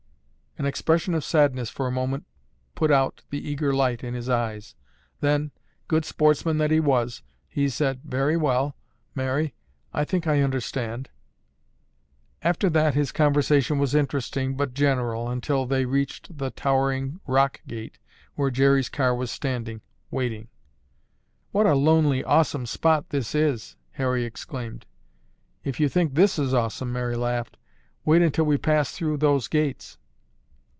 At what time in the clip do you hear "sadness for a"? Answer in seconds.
1.23-1.91